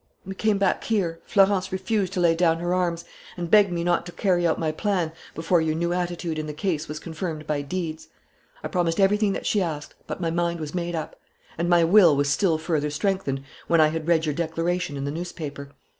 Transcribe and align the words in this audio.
"We 0.25 0.33
came 0.33 0.57
back 0.57 0.83
here. 0.85 1.19
Florence 1.27 1.71
refused 1.71 2.11
to 2.13 2.19
lay 2.19 2.33
down 2.33 2.57
her 2.57 2.73
arms 2.73 3.05
and 3.37 3.51
begged 3.51 3.71
me 3.71 3.83
not 3.83 4.03
to 4.07 4.11
carry 4.11 4.47
out 4.47 4.57
my 4.57 4.71
plan 4.71 5.11
before 5.35 5.61
your 5.61 5.75
new 5.75 5.93
attitude 5.93 6.39
in 6.39 6.47
the 6.47 6.55
case 6.55 6.87
was 6.87 6.97
confirmed 6.99 7.45
by 7.45 7.61
deeds. 7.61 8.07
I 8.63 8.67
promised 8.67 8.99
everything 8.99 9.33
that 9.33 9.45
she 9.45 9.61
asked. 9.61 9.93
But 10.07 10.19
my 10.19 10.31
mind 10.31 10.59
was 10.59 10.73
made 10.73 10.95
up. 10.95 11.17
And 11.55 11.69
my 11.69 11.83
will 11.83 12.15
was 12.15 12.31
still 12.31 12.57
further 12.57 12.89
strengthened 12.89 13.43
when 13.67 13.79
I 13.79 13.89
had 13.89 14.07
read 14.07 14.25
your 14.25 14.33
declaration 14.33 14.97
in 14.97 15.05
the 15.05 15.11
newspaper. 15.11 15.69